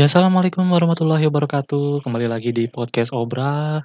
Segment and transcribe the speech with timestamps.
[0.00, 2.00] Ya, assalamualaikum warahmatullahi wabarakatuh.
[2.00, 3.84] Kembali lagi di podcast Obral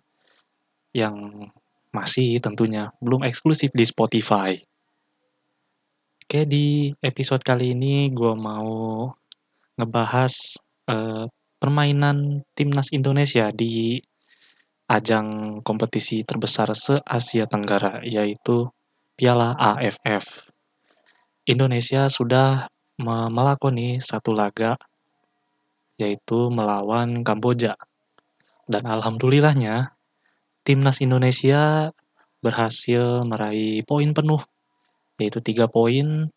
[0.95, 1.51] yang
[1.91, 4.55] masih tentunya belum eksklusif di Spotify.
[6.23, 9.11] Oke, di episode kali ini gue mau
[9.75, 10.55] ngebahas
[10.87, 11.27] uh,
[11.59, 13.99] permainan timnas Indonesia di
[14.87, 18.71] ajang kompetisi terbesar se-Asia Tenggara, yaitu
[19.19, 20.47] Piala AFF.
[21.43, 22.71] Indonesia sudah
[23.03, 24.79] melakoni satu laga
[25.95, 27.79] yaitu melawan Kamboja.
[28.65, 29.93] Dan alhamdulillahnya,
[30.65, 31.93] timnas Indonesia
[32.41, 34.41] berhasil meraih poin penuh,
[35.21, 36.29] yaitu 3 poin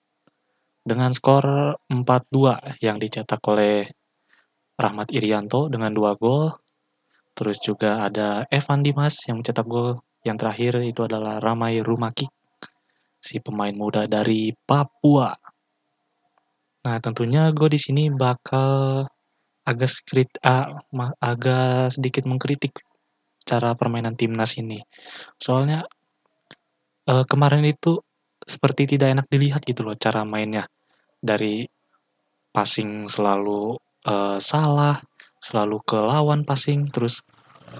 [0.84, 3.84] dengan skor 4-2 yang dicetak oleh
[4.78, 6.54] Rahmat Irianto dengan 2 gol.
[7.34, 9.98] Terus juga ada Evan Dimas yang mencetak gol.
[10.26, 12.26] Yang terakhir itu adalah Ramai Rumaki,
[13.22, 15.30] si pemain muda dari Papua.
[16.84, 19.04] Nah, tentunya gue di sini bakal
[19.68, 20.80] agak skrit, uh,
[21.20, 22.80] agak sedikit mengkritik
[23.44, 24.80] cara permainan timnas ini.
[25.36, 25.84] Soalnya
[27.08, 28.00] uh, kemarin itu
[28.40, 30.64] seperti tidak enak dilihat gitu loh cara mainnya.
[31.20, 31.68] Dari
[32.48, 33.76] passing selalu
[34.08, 34.96] uh, salah,
[35.36, 37.20] selalu ke lawan passing, terus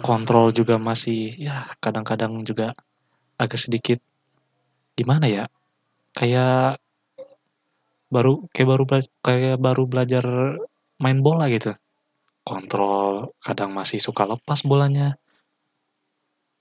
[0.05, 2.77] kontrol juga masih ya kadang-kadang juga
[3.41, 4.01] agak sedikit
[4.93, 5.45] gimana ya?
[6.13, 6.85] Kayak
[8.13, 8.85] baru kayak baru
[9.25, 10.25] kayak baru belajar
[10.99, 11.75] main bola gitu.
[12.43, 15.15] Kontrol kadang masih suka lepas bolanya.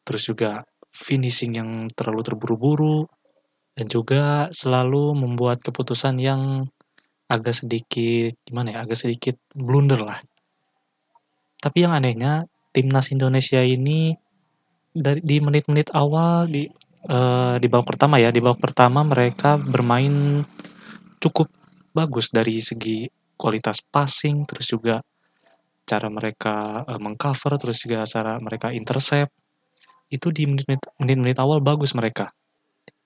[0.07, 0.63] Terus juga
[0.93, 3.05] finishing yang terlalu terburu-buru
[3.77, 6.65] dan juga selalu membuat keputusan yang
[7.27, 10.17] agak sedikit gimana ya, agak sedikit blunder lah.
[11.59, 14.15] Tapi yang anehnya timnas Indonesia ini
[14.93, 16.65] dari di menit-menit awal di
[17.11, 20.41] uh, di babak pertama ya, di babak pertama mereka bermain
[21.21, 21.51] cukup
[21.93, 25.05] bagus dari segi kualitas passing, terus juga
[25.87, 29.31] cara mereka uh, mengcover, terus juga cara mereka intercept.
[30.11, 32.33] Itu di menit-menit awal bagus mereka.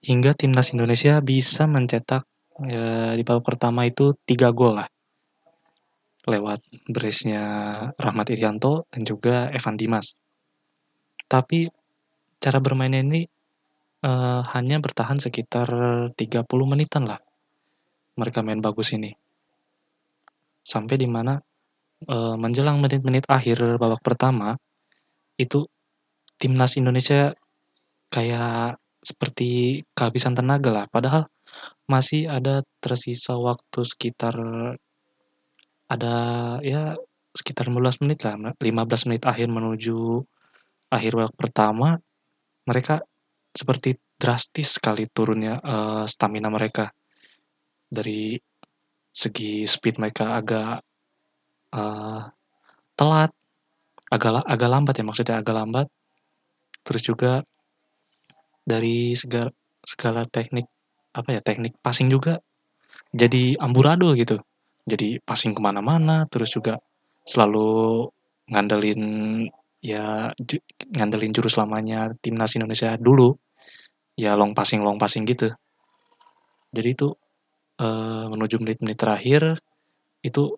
[0.01, 2.25] Hingga timnas Indonesia bisa mencetak
[2.57, 4.89] uh, di babak pertama itu tiga gol lah.
[6.25, 7.43] Lewat brace-nya
[7.97, 10.17] Rahmat Irianto dan juga Evan Dimas.
[11.25, 11.69] Tapi
[12.41, 13.21] cara bermainnya ini
[14.05, 15.69] uh, hanya bertahan sekitar
[16.13, 17.21] 30 menitan lah.
[18.17, 19.17] Mereka main bagus ini
[20.71, 21.35] sampai di mana
[22.07, 24.55] e, menjelang menit-menit akhir babak pertama
[25.35, 25.67] itu
[26.39, 27.35] timnas Indonesia
[28.07, 30.85] kayak seperti kehabisan tenaga lah.
[30.87, 31.27] Padahal
[31.89, 34.35] masih ada tersisa waktu sekitar
[35.91, 36.15] ada
[36.63, 36.95] ya
[37.35, 40.23] sekitar 15 menit lah 15 menit akhir menuju
[40.91, 41.99] akhir babak pertama
[42.63, 43.03] mereka
[43.51, 46.93] seperti drastis sekali turunnya uh, stamina mereka.
[47.91, 48.37] Dari
[49.11, 50.83] segi speed mereka agak
[51.75, 52.21] uh,
[52.95, 53.31] telat,
[54.11, 55.87] agak agak lambat ya maksudnya agak lambat.
[56.81, 57.43] Terus juga
[58.65, 59.51] dari segala
[59.83, 60.65] segala teknik
[61.11, 62.39] apa ya teknik passing juga
[63.11, 64.39] jadi amburadul gitu.
[64.87, 66.79] Jadi passing ke mana-mana, terus juga
[67.21, 68.09] selalu
[68.49, 69.03] ngandelin
[69.81, 70.33] ya
[70.93, 73.33] ngandelin jurus lamanya timnas Indonesia dulu
[74.17, 75.53] ya long passing long passing gitu.
[76.71, 77.07] Jadi itu
[77.81, 79.57] uh, menuju menit-menit terakhir
[80.21, 80.53] itu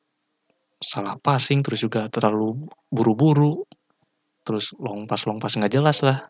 [0.83, 3.63] salah passing terus juga terlalu buru-buru.
[4.43, 6.27] Terus long pass long pass nggak jelas lah.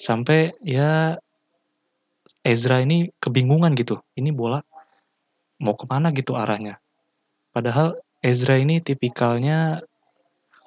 [0.00, 1.20] Sampai ya
[2.40, 4.00] Ezra ini kebingungan gitu.
[4.16, 4.64] Ini bola
[5.60, 6.80] mau ke mana gitu arahnya.
[7.52, 9.84] Padahal Ezra ini tipikalnya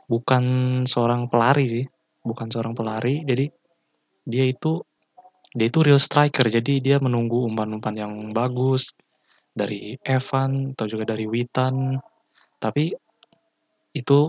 [0.06, 0.46] bukan
[0.86, 1.86] seorang pelari sih.
[2.22, 3.26] Bukan seorang pelari.
[3.26, 3.50] Jadi
[4.30, 4.86] dia itu
[5.58, 6.46] dia itu real striker.
[6.46, 8.94] Jadi dia menunggu umpan-umpan yang bagus
[9.58, 11.98] dari Evan atau juga dari Witan.
[12.62, 12.94] Tapi
[13.98, 14.20] itu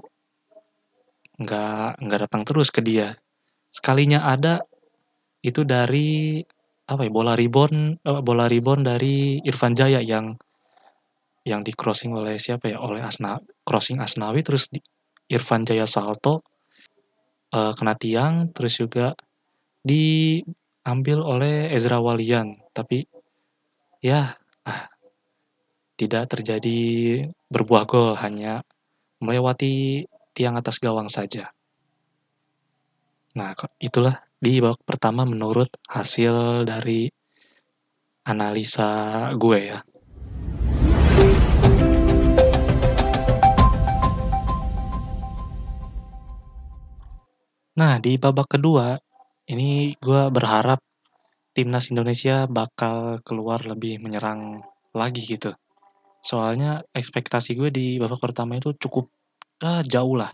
[1.39, 3.15] nggak nggak datang terus ke dia.
[3.69, 4.65] Sekalinya ada
[5.45, 6.43] itu dari
[6.89, 10.41] apa ya bola rebound eh, bola rebound dari Irfan Jaya yang
[11.45, 14.81] yang di crossing oleh siapa ya oleh Asna crossing Asnawi terus di,
[15.29, 16.41] Irfan Jaya salto
[17.53, 19.13] uh, kena tiang terus juga
[19.85, 22.57] diambil oleh Ezra Walian.
[22.73, 23.05] Tapi
[24.01, 24.33] ya
[24.65, 24.83] ah,
[25.99, 26.79] tidak terjadi
[27.51, 28.63] berbuah gol, hanya
[29.19, 31.51] melewati tiang atas gawang saja.
[33.35, 37.11] Nah, itulah di babak pertama menurut hasil dari
[38.31, 39.83] analisa gue ya.
[47.79, 48.95] Nah, di babak kedua,
[49.51, 50.79] ini gue berharap
[51.55, 54.63] timnas Indonesia bakal keluar lebih menyerang
[54.95, 55.55] lagi gitu.
[56.19, 59.09] Soalnya ekspektasi gue di babak pertama itu cukup
[59.63, 60.31] ah, jauh lah,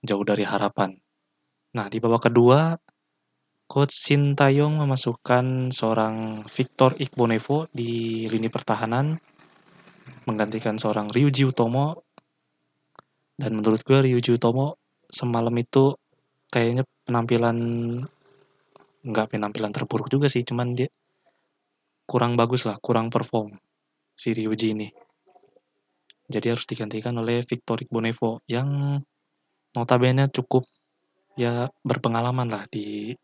[0.00, 0.96] jauh dari harapan.
[1.76, 2.76] Nah, di babak kedua,
[3.68, 9.12] Coach Sintayong memasukkan seorang Victor Iqbonevo di lini pertahanan,
[10.24, 12.08] menggantikan seorang Ryuji Utomo.
[13.38, 14.80] Dan menurut gue Ryuji Utomo
[15.12, 15.92] semalam itu
[16.48, 17.56] kayaknya penampilan
[19.04, 20.88] nggak penampilan terburuk juga sih, cuman dia
[22.08, 23.52] kurang bagus lah, kurang perform
[24.16, 24.88] si Ryuji ini.
[26.28, 29.00] Jadi harus digantikan oleh Victor Bonevo yang
[29.72, 30.68] notabene cukup
[31.40, 33.16] ya berpengalaman lah di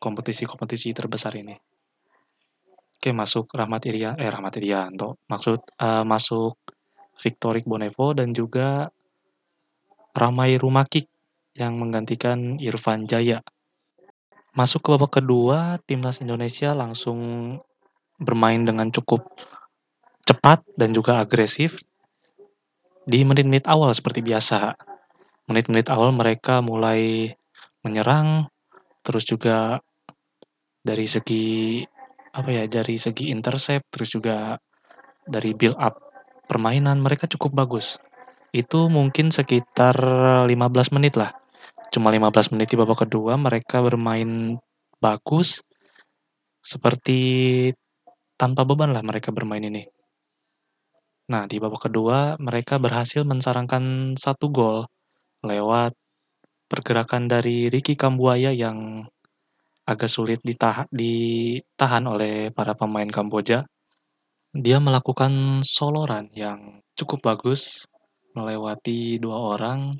[0.00, 1.56] kompetisi-kompetisi terbesar ini.
[2.96, 6.56] Oke, masuk Rahmat Irian, eh Rahmat Irianto, maksud uh, masuk
[7.20, 8.88] Victor Bonevo dan juga
[10.16, 11.08] Ramai Rumakik
[11.56, 13.44] yang menggantikan Irfan Jaya.
[14.56, 17.20] Masuk ke babak kedua, timnas Indonesia langsung
[18.16, 19.28] bermain dengan cukup
[20.24, 21.76] cepat dan juga agresif
[23.06, 24.74] di menit-menit awal seperti biasa.
[25.46, 27.30] Menit-menit awal mereka mulai
[27.86, 28.50] menyerang,
[29.06, 29.78] terus juga
[30.82, 31.86] dari segi
[32.34, 34.58] apa ya, dari segi intercept, terus juga
[35.22, 36.02] dari build up
[36.50, 38.02] permainan mereka cukup bagus.
[38.50, 39.94] Itu mungkin sekitar
[40.50, 41.30] 15 menit lah.
[41.94, 44.58] Cuma 15 menit di babak kedua mereka bermain
[44.98, 45.62] bagus
[46.58, 47.70] seperti
[48.34, 49.86] tanpa beban lah mereka bermain ini.
[51.26, 54.86] Nah, di babak kedua, mereka berhasil mensarangkan satu gol
[55.42, 55.90] lewat
[56.70, 59.06] pergerakan dari Ricky Kambuaya yang
[59.86, 63.66] agak sulit ditahan, ditahan oleh para pemain Kamboja.
[64.54, 67.90] Dia melakukan soloran yang cukup bagus,
[68.34, 69.94] melewati dua orang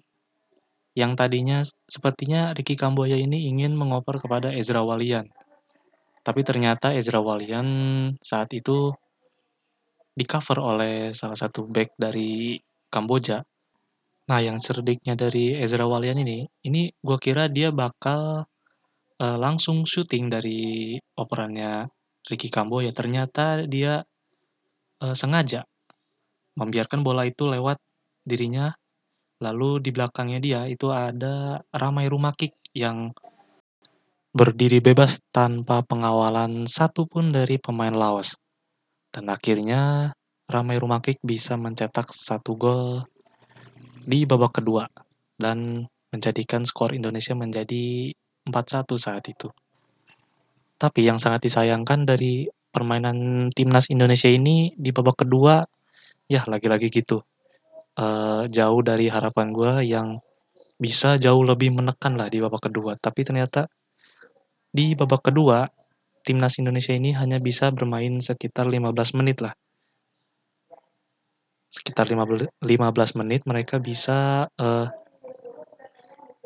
[0.97, 5.29] yang tadinya sepertinya Ricky Kambuaya ini ingin mengoper kepada Ezra Walian.
[6.25, 7.69] Tapi ternyata Ezra Walian
[8.25, 8.97] saat itu
[10.17, 12.57] di cover oleh salah satu back dari
[12.89, 13.45] Kamboja.
[14.27, 18.49] Nah, yang cerdiknya dari Ezra Walian ini, ini gue kira dia bakal
[19.21, 21.87] uh, langsung syuting dari operannya
[22.27, 22.97] Ricky Kamboja.
[22.97, 24.01] Ternyata dia
[25.05, 25.69] uh, sengaja
[26.57, 27.77] membiarkan bola itu lewat
[28.25, 28.73] dirinya.
[29.37, 33.13] Lalu di belakangnya dia itu ada Ramai Rumakik yang
[34.33, 38.41] berdiri bebas tanpa pengawalan satupun dari pemain Laos.
[39.17, 40.13] Dan akhirnya
[40.45, 43.09] Ramai Rumakik bisa mencetak satu gol
[44.05, 44.85] di babak kedua
[45.41, 48.13] dan menjadikan skor Indonesia menjadi
[48.45, 49.49] 4-1 saat itu.
[50.77, 55.65] Tapi yang sangat disayangkan dari permainan timnas Indonesia ini di babak kedua,
[56.29, 57.25] ya lagi-lagi gitu.
[57.97, 60.21] Uh, jauh dari harapan gue yang
[60.77, 63.01] bisa jauh lebih menekan lah di babak kedua.
[63.01, 63.65] Tapi ternyata
[64.69, 65.65] di babak kedua
[66.27, 69.55] timnas Indonesia ini hanya bisa bermain sekitar 15 menit lah.
[71.71, 72.51] Sekitar 15,
[73.23, 74.87] menit mereka bisa uh,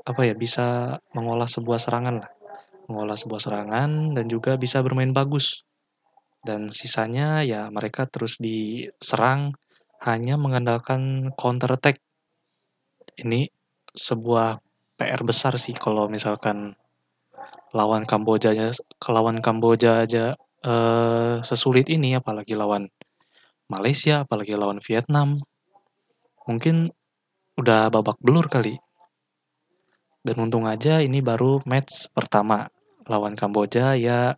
[0.04, 2.30] apa ya, bisa mengolah sebuah serangan lah.
[2.92, 5.64] Mengolah sebuah serangan dan juga bisa bermain bagus.
[6.44, 9.56] Dan sisanya ya mereka terus diserang
[10.04, 12.00] hanya mengandalkan counter attack.
[13.16, 13.48] Ini
[13.96, 14.60] sebuah
[15.00, 16.76] PR besar sih kalau misalkan
[17.70, 18.50] lawan Kamboja
[19.06, 20.34] lawan Kamboja aja
[20.66, 22.90] uh, sesulit ini apalagi lawan
[23.70, 25.38] Malaysia apalagi lawan Vietnam.
[26.50, 26.90] Mungkin
[27.54, 28.74] udah babak belur kali.
[30.20, 32.66] Dan untung aja ini baru match pertama
[33.06, 33.94] lawan Kamboja.
[33.94, 34.34] Ya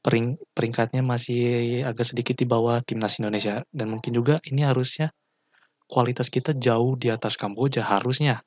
[0.00, 3.66] pering, peringkatnya masih agak sedikit di bawah timnas Indonesia.
[3.74, 5.10] Dan mungkin juga ini harusnya
[5.90, 8.38] kualitas kita jauh di atas Kamboja harusnya.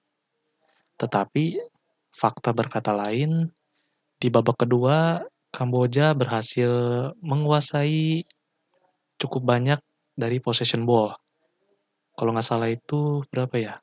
[0.95, 1.70] Tetapi
[2.11, 3.47] Fakta berkata lain,
[4.21, 6.71] di babak kedua Kamboja berhasil
[7.19, 8.23] menguasai
[9.19, 9.79] cukup banyak
[10.15, 11.11] dari possession ball.
[12.15, 13.75] Kalau nggak salah itu berapa ya?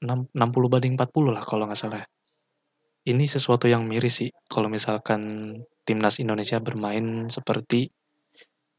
[0.00, 0.32] 60
[0.72, 2.00] banding 40 lah kalau nggak salah.
[3.04, 7.88] Ini sesuatu yang miris sih kalau misalkan timnas Indonesia bermain seperti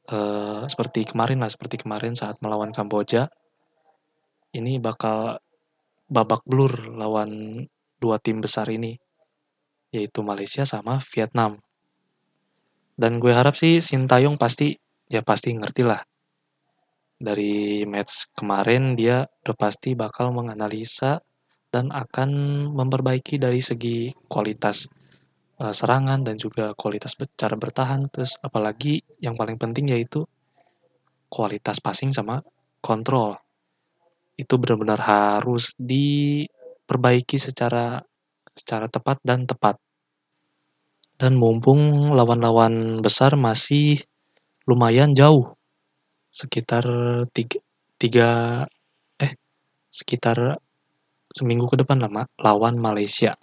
[0.10, 3.30] uh, seperti kemarin lah, seperti kemarin saat melawan Kamboja.
[4.52, 5.38] Ini bakal
[6.10, 7.62] babak blur lawan
[8.02, 8.98] dua tim besar ini,
[9.94, 11.62] yaitu Malaysia sama Vietnam.
[12.98, 14.74] Dan gue harap sih Sintayong pasti,
[15.06, 16.02] ya pasti ngerti lah.
[17.22, 21.22] Dari match kemarin dia udah pasti bakal menganalisa
[21.70, 22.30] dan akan
[22.74, 24.90] memperbaiki dari segi kualitas
[25.62, 28.10] uh, serangan dan juga kualitas cara bertahan.
[28.10, 30.26] Terus apalagi yang paling penting yaitu
[31.30, 32.42] kualitas passing sama
[32.82, 33.38] kontrol.
[34.36, 36.44] Itu benar-benar harus di
[36.92, 38.04] perbaiki secara
[38.52, 39.80] secara tepat dan tepat.
[41.16, 44.04] Dan mumpung lawan-lawan besar masih
[44.68, 45.56] lumayan jauh,
[46.28, 46.84] sekitar
[47.96, 48.66] tiga,
[49.16, 49.34] eh
[49.88, 50.60] sekitar
[51.32, 53.40] seminggu ke depan lah lawan Malaysia.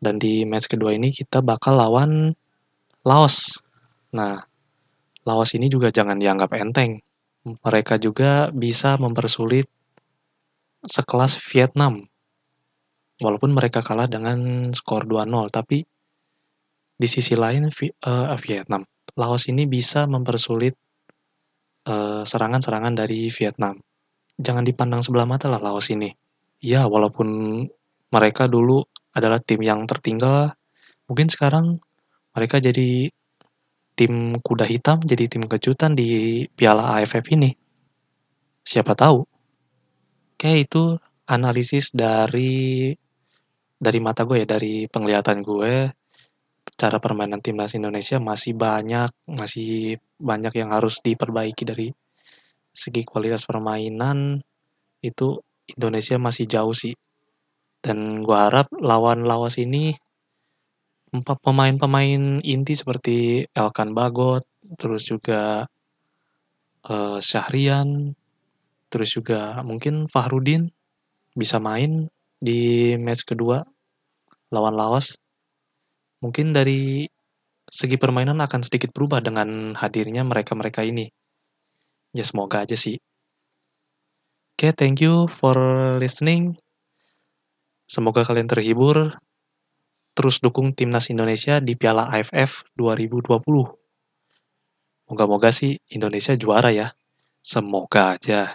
[0.00, 2.32] Dan di match kedua ini kita bakal lawan
[3.00, 3.60] Laos.
[4.12, 4.36] Nah,
[5.24, 7.00] Laos ini juga jangan dianggap enteng.
[7.44, 9.64] Mereka juga bisa mempersulit
[10.84, 12.09] sekelas Vietnam.
[13.20, 15.84] Walaupun mereka kalah dengan skor 2-0, tapi
[17.00, 18.84] di sisi lain uh, Vietnam,
[19.16, 20.76] Laos ini bisa mempersulit
[21.80, 23.80] serangan serangan-serangan dari Vietnam.
[24.36, 26.12] Jangan dipandang sebelah mata lah Laos ini.
[26.60, 27.28] Ya, walaupun
[28.12, 28.84] mereka dulu
[29.16, 30.54] adalah tim yang tertinggal,
[31.08, 31.80] mungkin sekarang
[32.36, 33.10] mereka jadi
[33.96, 37.52] tim kuda hitam, jadi tim kejutan di Piala AFF ini.
[38.60, 39.24] Siapa tahu.
[40.36, 40.96] Oke, itu
[41.28, 42.92] analisis dari
[43.80, 45.88] dari mata gue ya, dari penglihatan gue,
[46.76, 51.88] cara permainan timnas Indonesia masih banyak, masih banyak yang harus diperbaiki dari
[52.70, 54.44] segi kualitas permainan.
[55.00, 55.40] Itu
[55.72, 56.92] Indonesia masih jauh sih.
[57.80, 59.96] Dan gue harap lawan Laos ini
[61.10, 64.44] pemain-pemain inti seperti Elkan Bagot,
[64.76, 65.64] terus juga
[66.86, 68.12] uh, Syahrian,
[68.92, 70.68] terus juga mungkin Fahrudin
[71.34, 73.60] bisa main di match kedua
[74.50, 75.14] lawan Laos.
[76.20, 77.06] Mungkin dari
[77.70, 81.06] segi permainan akan sedikit berubah dengan hadirnya mereka-mereka ini.
[82.10, 82.98] Ya semoga aja sih.
[84.58, 85.56] Oke, okay, thank you for
[85.96, 86.58] listening.
[87.88, 89.16] Semoga kalian terhibur.
[90.12, 93.40] Terus dukung timnas Indonesia di Piala AFF 2020.
[95.08, 96.92] Moga-moga sih Indonesia juara ya.
[97.40, 98.52] Semoga aja.